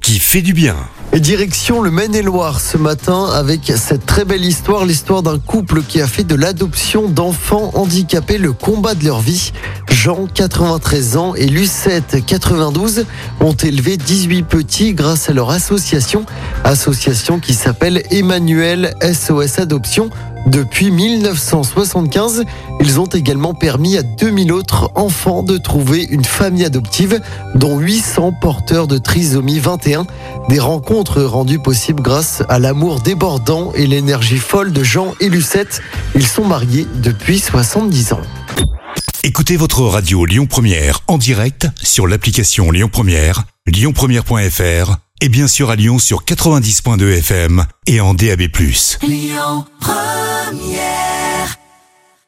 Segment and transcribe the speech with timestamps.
[0.00, 0.76] qui fait du bien.
[1.12, 6.02] Et direction le Maine-et-Loire ce matin avec cette très belle histoire, l'histoire d'un couple qui
[6.02, 9.52] a fait de l'adoption d'enfants handicapés le combat de leur vie.
[9.90, 13.06] Jean, 93 ans, et Lucette, 92,
[13.40, 16.26] ont élevé 18 petits grâce à leur association,
[16.62, 20.10] association qui s'appelle Emmanuel SOS Adoption.
[20.46, 22.44] Depuis 1975,
[22.80, 27.20] ils ont également permis à 2000 autres enfants de trouver une famille adoptive,
[27.54, 29.87] dont 800 porteurs de trisomie 21.
[30.48, 35.80] Des rencontres rendues possibles grâce à l'amour débordant et l'énergie folle de Jean et Lucette.
[36.14, 38.20] Ils sont mariés depuis 70 ans.
[39.24, 45.70] Écoutez votre radio Lyon Première en direct sur l'application Lyon Première, lyonpremière.fr et bien sûr
[45.70, 48.42] à Lyon sur 90.2 FM et en DAB+.
[49.02, 51.17] Lyon Première